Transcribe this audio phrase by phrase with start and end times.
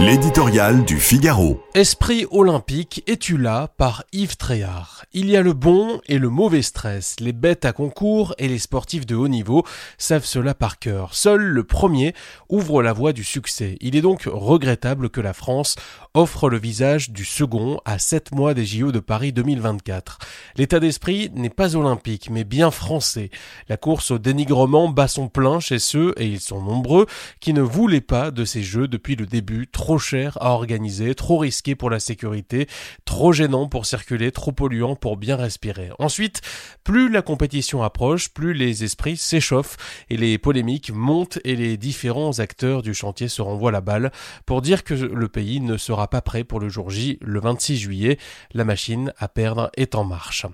[0.00, 1.60] L'éditorial du Figaro.
[1.74, 6.62] Esprit olympique, es-tu là par Yves Tréhard Il y a le bon et le mauvais
[6.62, 7.16] stress.
[7.18, 9.64] Les bêtes à concours et les sportifs de haut niveau
[9.98, 11.14] savent cela par cœur.
[11.14, 12.14] Seul le premier
[12.48, 13.76] ouvre la voie du succès.
[13.80, 15.74] Il est donc regrettable que la France
[16.14, 20.18] offre le visage du second à 7 mois des JO de Paris 2024.
[20.56, 23.30] L'état d'esprit n'est pas olympique, mais bien français.
[23.68, 27.06] La course au dénigrement bat son plein chez ceux, et ils sont nombreux,
[27.40, 31.74] qui ne voulaient pas de ces jeux depuis le début, cher à organiser, trop risqué
[31.74, 32.66] pour la sécurité,
[33.06, 35.90] trop gênant pour circuler, trop polluant pour bien respirer.
[35.98, 36.42] Ensuite,
[36.84, 39.78] plus la compétition approche, plus les esprits s'échauffent
[40.10, 44.12] et les polémiques montent et les différents acteurs du chantier se renvoient la balle
[44.44, 47.78] pour dire que le pays ne sera pas prêt pour le jour J le 26
[47.78, 48.18] juillet.
[48.52, 50.44] La machine à perdre est en marche.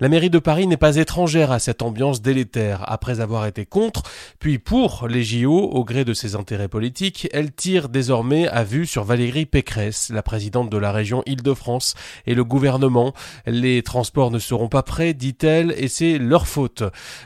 [0.00, 2.84] La mairie de Paris n'est pas étrangère à cette ambiance délétère.
[2.90, 4.02] Après avoir été contre,
[4.38, 8.81] puis pour les JO au gré de ses intérêts politiques, elle tire désormais à vue
[8.86, 11.94] sur Valérie Pécresse, la présidente de la région Île-de-France,
[12.26, 13.14] et le gouvernement.
[13.46, 16.82] Les transports ne seront pas prêts, dit-elle, et c'est leur faute.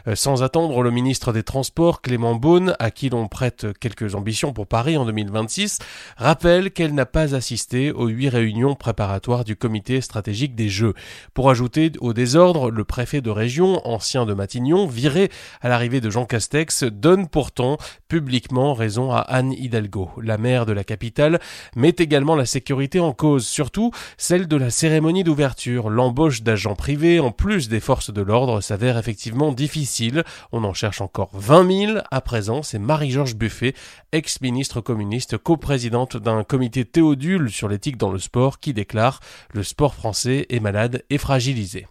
[0.06, 4.52] Euh, sans attendre, le ministre des Transports, Clément Beaune, à qui l'on prête quelques ambitions
[4.52, 5.78] pour Paris en 2026,
[6.16, 10.94] rappelle qu'elle n'a pas assisté aux huit réunions préparatoires du comité stratégique des Jeux.
[11.34, 16.10] Pour ajouter au désordre, le préfet de région, ancien de Matignon, viré à l'arrivée de
[16.10, 17.76] Jean Castex, donne pourtant
[18.08, 21.40] publiquement raison à Anne Hidalgo, la maire de la capitale,
[21.74, 25.90] met également la sécurité en cause, surtout celle de la cérémonie d'ouverture.
[25.90, 30.24] L'embauche d'agents privés, en plus des forces de l'ordre, s'avère effectivement difficile.
[30.52, 31.98] On en cherche encore 20 000.
[32.10, 33.74] À présent, c'est Marie-Georges Buffet,
[34.12, 39.20] ex-ministre communiste, coprésidente d'un comité Théodule sur l'éthique dans le sport, qui déclare
[39.52, 41.86] Le sport français est malade et fragilisé.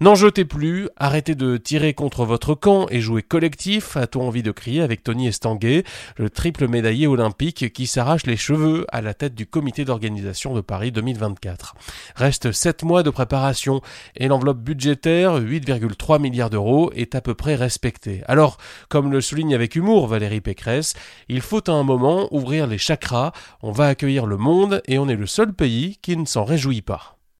[0.00, 4.52] N'en jetez plus, arrêtez de tirer contre votre camp et jouez collectif, a-t-on envie de
[4.52, 5.82] crier avec Tony Estanguet,
[6.16, 10.60] le triple médaillé olympique qui s'arrache les cheveux à la tête du comité d'organisation de
[10.60, 11.74] Paris 2024.
[12.14, 13.80] Reste 7 mois de préparation
[14.14, 18.22] et l'enveloppe budgétaire, 8,3 milliards d'euros, est à peu près respectée.
[18.28, 18.58] Alors,
[18.88, 20.94] comme le souligne avec humour Valérie Pécresse,
[21.28, 25.08] il faut à un moment ouvrir les chakras, on va accueillir le monde et on
[25.08, 27.17] est le seul pays qui ne s'en réjouit pas.